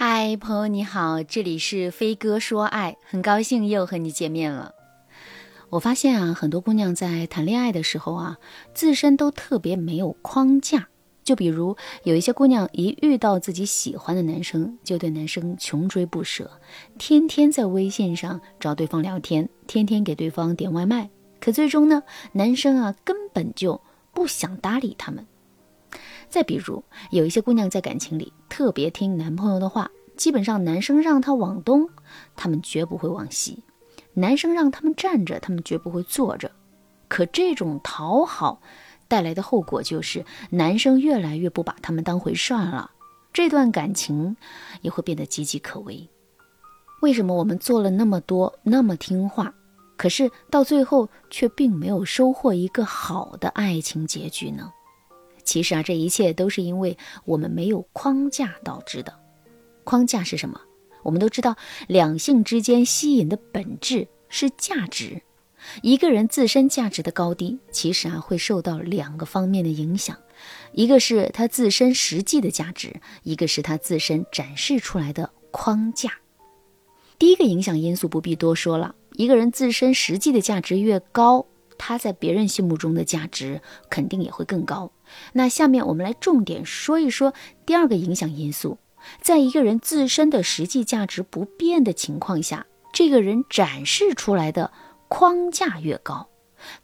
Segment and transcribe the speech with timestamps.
[0.00, 4.72] 嗨，朋友你好，这里是飞哥说爱，很高兴又和你见面了。
[5.70, 8.38] 我发现啊，很多姑娘在谈恋爱的时候啊，
[8.72, 10.86] 自身都特别没有框架。
[11.24, 16.48] 就比如有一些姑娘一遇到自己喜欢的男生，就对男生穷追不舍，
[16.96, 21.10] 天天在微信上找对方聊天，天天给对方点外卖。
[21.40, 23.80] 可最终呢，男生啊根本就
[24.14, 25.26] 不想搭理他们。
[26.30, 31.88] 再比如，有一些姑娘在感情里特别听男朋友的话，基本上男生让她往东，
[32.36, 33.62] 她们绝不会往西；
[34.14, 36.50] 男生让他们站着，她们绝不会坐着。
[37.08, 38.60] 可这种讨好
[39.08, 42.90] 带来的后果就是，男生越来越不把她们当回事了，
[43.32, 44.36] 这段感情
[44.82, 46.08] 也会变得岌岌可危。
[47.00, 49.54] 为什么我们做了那么多，那么听话，
[49.96, 54.70] 可是到最后却并没有收获一个好的爱情结局呢？
[55.48, 59.18] 其实啊，这一切都是因为我们没有框架导致的。
[59.82, 60.60] 框架是什么？
[61.02, 65.22] 我们都知道，两性之间吸引的本质是价值。
[65.80, 70.18] 一个人自身价值的高低，其实啊会受到两个方面的影响，
[70.72, 76.10] 一个是他自身实际的价值，一个是他自身展示出来的框架。
[77.18, 81.46] 第一个影响因素不必多说了，一个人自身实际的价值越高。
[81.78, 84.92] 他在别人心目中的价值肯定也会更高。
[85.32, 87.32] 那下面我们来重点说一说
[87.64, 88.78] 第二个影响因素，
[89.22, 94.70] 在一个人自身的实际价值不变的情况下，这个人展示出来的
[95.08, 96.28] 框架越高，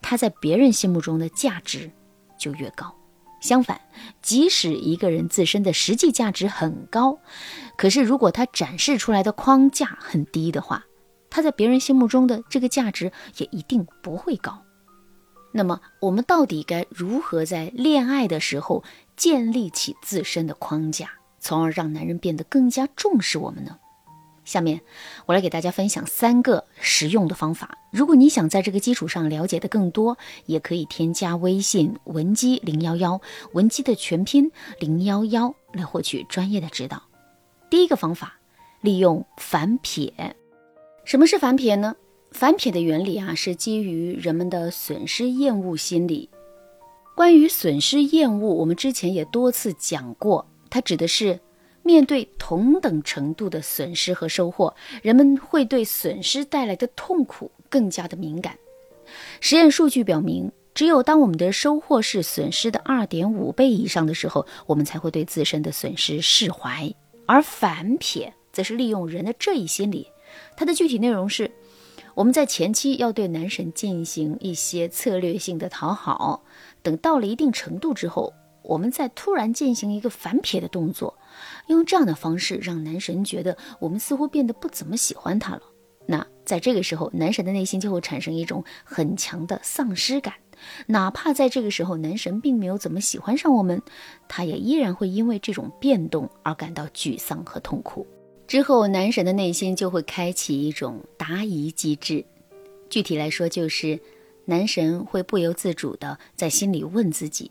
[0.00, 1.90] 他在别人心目中的价值
[2.38, 2.94] 就越高。
[3.40, 3.78] 相反，
[4.22, 7.18] 即使一个人自身的实际价值很高，
[7.76, 10.86] 可是如果他展示出来的框架很低的话，
[11.28, 14.62] 他在别人心目中的这个价值也一定不会高。
[15.56, 18.82] 那么，我们到底该如何在恋爱的时候
[19.16, 23.78] 建立起自身的框架，从而让男人变得更加重视我们呢？
[24.44, 24.80] 下面
[25.26, 27.78] 我来给大家分享三个实用的方法。
[27.92, 33.20] 如果你想在这个基础上了解的更多，也可以添加微信文姬零幺幺，
[33.52, 34.50] 文姬的全拼
[34.80, 37.00] 零幺幺来获取专业的指导。
[37.70, 38.40] 第一个方法，
[38.80, 40.34] 利用反撇。
[41.04, 41.94] 什么是反撇呢？
[42.34, 46.28] 反撇的原理啊，是基于人们的损失厌恶心理。
[47.14, 51.38] 关于损失厌恶，我们之前也多次讲过，它指的是
[51.84, 58.58] 面对同等程度的损失和收获，人们会对损失带来的痛苦更加的敏感。
[59.40, 66.92] 实验数据表明，只有当我们的收获是损失的二点五倍以上的时候，我们才会对自身的损失释怀。
[67.26, 70.08] 而反撇则是利用人的这一心理，
[70.56, 71.48] 它的具体内容是。
[72.14, 76.44] 我们在前期要对男神进行一些策略性的讨好，
[76.80, 78.32] 等到了一定程度之后，
[78.62, 81.18] 我们再突然进行一个反撇的动作，
[81.66, 85.62] 用这样的方式让男神觉得我们似乎变得不怎么喜欢他了。
[86.06, 90.34] 那在这个时候，男神的内心就会产生一种很强的丧失感，
[90.86, 93.82] 哪怕在这个时候男神并没有怎么喜欢上我们，
[94.28, 98.06] 他也依然会因为这种变动而感到沮丧和痛苦。
[98.46, 102.24] 之后，男神的内心就会开启一种答疑机制。
[102.90, 103.98] 具体来说，就是
[104.44, 107.50] 男神会不由自主的在心里问自己：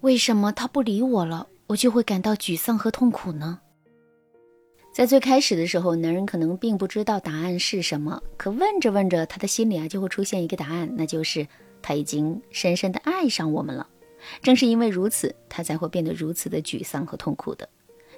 [0.00, 3.60] 为什么他不理我了，我就会感到沮丧和痛苦呢？
[4.92, 11.46] 在最开始的时候，男人可能并不知道答案是什么，可问着问着，他的心里啊就会出现一个答案，那就是
[11.80, 13.88] 他已经深深的爱上我们了。
[14.42, 17.68] 正是因为如此，他才会变得如此的沮丧和痛苦的。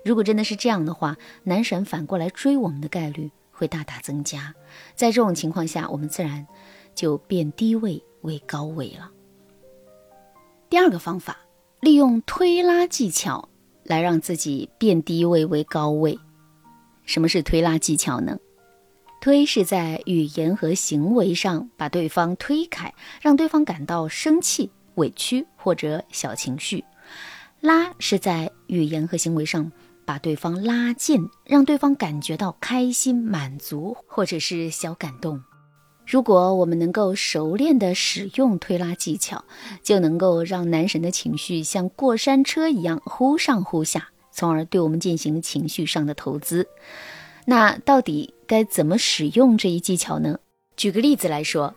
[0.06, 4.54] 如果真的是这样的话，男神反过来追我们的概率会大大增加。
[4.94, 6.46] 在这种情况下，我们自然
[6.94, 9.10] 就变低位为高位了。
[10.70, 11.36] 第二个方法，
[11.80, 13.48] 利用推拉技巧
[13.82, 16.16] 来让自己变低位为高位。
[17.04, 18.38] 什么是推拉技巧呢？
[19.20, 26.84] 推是在语言和行为上把对方推开，让对方感到生气、委屈或者小情绪；
[27.60, 29.72] 拉是在语言和行为上。
[30.06, 35.42] 把对方拉近，让对方感觉到开心、满足，或者是小感动。
[36.06, 39.44] 如果我们能够熟练地使用推拉技巧，
[39.82, 46.68] 就能够让男神的情绪像过山车一样忽上忽下，从而对我们进行情绪上的投资。
[47.44, 50.38] 那到底该怎么使用这一技巧呢？
[50.76, 51.74] 举个例子来说。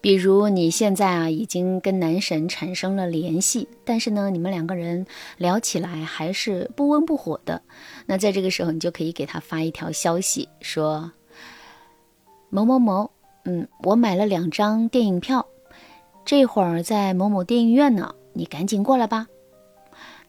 [0.00, 5.06] 比如你现在啊，已经跟男神产生了联系，但是呢，你们两个人
[5.36, 7.62] 聊起来还是不温不火的。
[8.06, 11.10] 那在这个时候，你就可以给他发一条消息，说
[12.48, 13.10] ：“某某某，
[13.44, 15.46] 嗯，我买了两张电影票，
[16.24, 19.26] 这会儿在某某电影院呢，你赶紧过来吧。”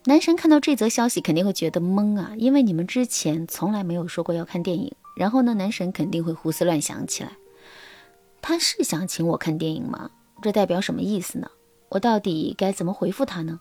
[0.05, 4.91] 男神看到这则消息肯定会觉得懵啊，因为你们之前从来没有说过要看电影。
[5.15, 7.31] 然后呢，男神肯定会胡思乱想起来。
[8.41, 10.09] 他是想请我看电影吗？
[10.41, 11.49] 这代表什么意思呢？
[11.89, 13.59] 我到底该怎么回复他呢？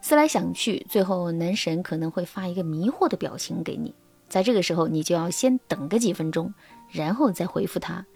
[0.00, 3.94] 思来想去，最后男神可能会发一个迷惑的表情给你。
[4.28, 6.54] 在这个时候，你就要先等个几分钟，
[6.90, 8.06] 然后再回复他。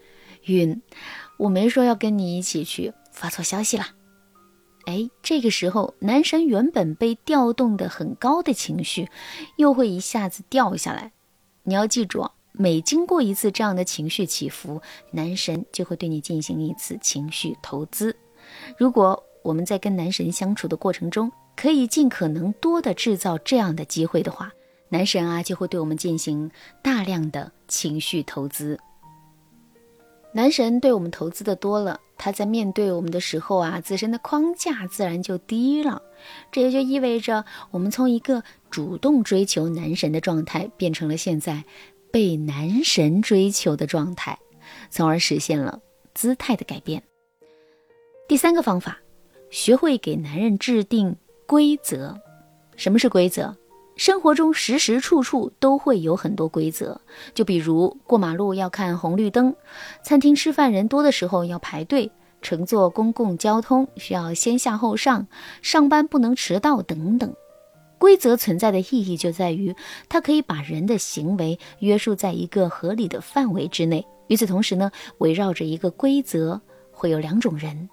[0.44, 0.80] 晕，
[1.36, 3.84] 我没说要跟你一起去，发错消息了。
[4.86, 9.08] 哎，这个时候，男神原本被调动的很高的情绪，
[9.56, 11.12] 又会一下子掉下来。
[11.64, 14.80] 你要记住，每经过一次这样的情绪起伏，
[15.10, 18.14] 男神就会对你进行一次情绪投资。
[18.78, 24.52] 如果我们在跟男神相处的过程中，可以尽可能多的制造这样的机会的话，
[24.88, 26.48] 男神啊就会对我们进行
[26.80, 28.78] 大量的情绪投资。
[30.32, 36.00] 男神对我们投资的多了，他在面对我们的时候啊，自身的框架自然就低了。
[36.52, 41.64] 这也就意味着，我们从一个主动追求男神的状态，变成了现在
[42.14, 44.38] 被男神追求的状态，
[44.88, 45.80] 从而实现了
[46.14, 47.02] 姿态的改变。
[48.28, 49.00] 第三个方法，
[49.50, 52.16] 学会给男人制定规则。
[52.76, 53.56] 什么是规则？
[53.96, 57.00] 生活中时时处处都会有很多规则，
[57.34, 59.56] 就比如过马路要看红绿灯，
[60.04, 65.26] 餐厅吃饭人多的时候要排队，乘坐公共交通需要先下后上，
[65.62, 67.34] 上班不能迟到等等。
[68.04, 69.74] 规则存在的意义就在于，
[70.10, 74.06] 它可以把人的行为约束在一个合理的范围之内。
[74.26, 76.60] 与此同时呢，围绕着一个规则
[76.92, 77.88] 会有两种人，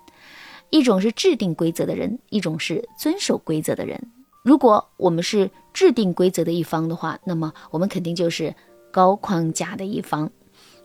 [0.70, 4.12] 一种是制定规则的人，一种是遵守规则的人。
[4.44, 8.54] 如果我们是制定规则的一方的话，那么我们肯定就是
[8.92, 10.30] 高框架的一方，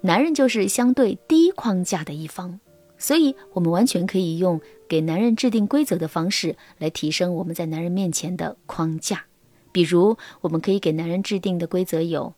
[0.03, 2.61] 男人就是相对低框架的一方，
[2.97, 9.25] 所以我们完全可以用给男人制定规则的方式来提升我们在男人面前的框架。
[9.73, 12.35] 比如，我们可以给男人制定的规则有：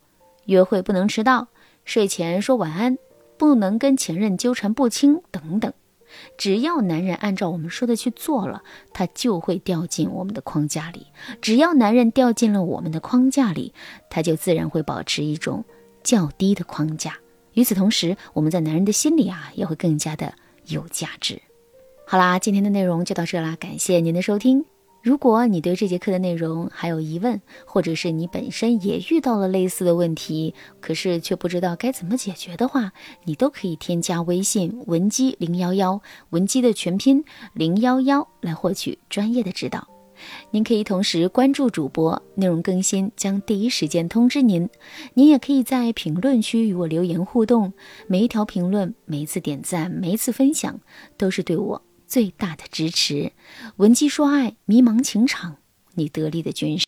[0.46, 1.48] 约会不能迟到，
[1.84, 2.98] 睡前说晚安，
[3.36, 5.72] 不能跟前任纠缠不清等等。
[6.38, 8.62] 只要男人按照我们说的去做了，
[8.94, 11.06] 他就会掉进我们的框架里。
[11.42, 13.74] 只要男人掉进了我们的框架里，
[14.08, 15.64] 他就自然会保持一种
[16.02, 17.18] 较低的框架。
[17.52, 20.32] 与此同时，我们在男人的心里啊，也会更加的
[20.66, 21.40] 有价值。
[22.10, 24.64] 好啦，今天的内容就到这啦，感谢您的收听。
[25.02, 32.92] 如果你对这节课的内容还有疑问，或者是你本身也遇到了类似的问题，可是却不知道该怎么解决的话，
[33.24, 36.00] 你都可以添加微信文姬零幺幺，
[36.30, 37.22] 文姬的全拼
[37.52, 39.86] 零幺幺来获取专业的指导。
[40.50, 44.66] 您可以同时关注主播，内容更新将第一时间通知您。
[45.12, 47.74] 您也可以在评论区与我留言互动，
[48.06, 50.80] 每一条评论、每一次点赞、每一次分享，
[51.18, 51.82] 都是对我。
[52.08, 53.32] 最大的支持，
[53.76, 55.58] 文姬说爱，迷茫情场，
[55.92, 56.86] 你得力的军师。